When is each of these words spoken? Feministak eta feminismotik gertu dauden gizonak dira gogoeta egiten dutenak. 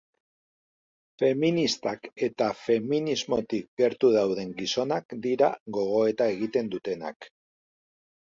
Feministak 1.23 2.07
eta 2.27 2.47
feminismotik 2.61 3.69
gertu 3.83 4.11
dauden 4.15 4.55
gizonak 4.61 5.15
dira 5.27 5.49
gogoeta 5.79 6.31
egiten 6.39 6.73
dutenak. 6.77 7.29